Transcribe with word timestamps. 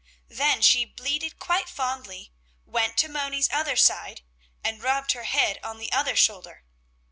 Then 0.31 0.63
she 0.63 0.83
bleated 0.83 1.37
quite 1.37 1.69
fondly, 1.69 2.31
went 2.65 2.97
to 2.97 3.07
Moni's 3.07 3.49
other 3.53 3.75
side 3.75 4.23
and 4.63 4.81
rubbed 4.81 5.11
her 5.11 5.25
head 5.25 5.59
on 5.63 5.77
the 5.77 5.91
other 5.91 6.15
shoulder. 6.15 6.63